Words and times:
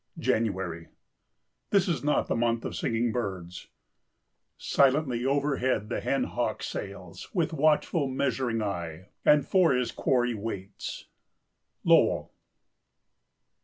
January. 0.17 0.87
This 1.69 1.87
is 1.87 2.03
not 2.03 2.25
the 2.25 2.35
month 2.35 2.65
of 2.65 2.75
singing 2.75 3.11
birds. 3.11 3.67
"Silently 4.57 5.27
overhead 5.27 5.89
the 5.89 5.99
hen 6.01 6.23
hawk 6.23 6.63
sails 6.63 7.29
With 7.35 7.53
watchful, 7.53 8.07
measuring 8.07 8.63
eye, 8.63 9.09
and 9.23 9.45
for 9.45 9.73
his 9.73 9.91
quarry 9.91 10.33
waits." 10.33 11.05
—Lowell. 11.83 12.31